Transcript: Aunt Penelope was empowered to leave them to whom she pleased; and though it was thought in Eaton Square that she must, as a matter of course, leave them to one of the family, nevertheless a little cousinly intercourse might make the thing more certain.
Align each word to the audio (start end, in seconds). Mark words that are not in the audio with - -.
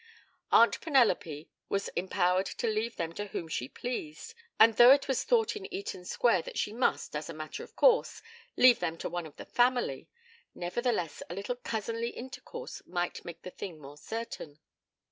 Aunt 0.51 0.81
Penelope 0.81 1.47
was 1.69 1.89
empowered 1.89 2.47
to 2.47 2.65
leave 2.65 2.95
them 2.95 3.13
to 3.13 3.27
whom 3.27 3.47
she 3.47 3.69
pleased; 3.69 4.33
and 4.59 4.73
though 4.73 4.89
it 4.89 5.07
was 5.07 5.23
thought 5.23 5.55
in 5.55 5.71
Eaton 5.71 6.05
Square 6.05 6.41
that 6.41 6.57
she 6.57 6.73
must, 6.73 7.15
as 7.15 7.29
a 7.29 7.35
matter 7.35 7.63
of 7.63 7.75
course, 7.75 8.23
leave 8.57 8.79
them 8.79 8.97
to 8.97 9.09
one 9.09 9.27
of 9.27 9.35
the 9.35 9.45
family, 9.45 10.09
nevertheless 10.55 11.21
a 11.29 11.35
little 11.35 11.55
cousinly 11.57 12.09
intercourse 12.09 12.81
might 12.87 13.23
make 13.23 13.43
the 13.43 13.51
thing 13.51 13.77
more 13.79 13.95
certain. 13.95 14.57